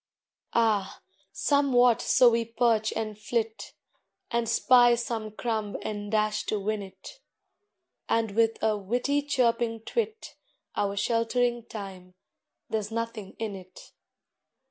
[0.55, 0.99] Ah,
[1.31, 3.75] somewhat so we perch and flit,
[4.31, 7.19] And spy some crumb and dash to win it,
[8.09, 10.37] And with a witty chirping twit
[10.75, 12.15] Our sheltering Time
[12.67, 13.91] there's nothing in it!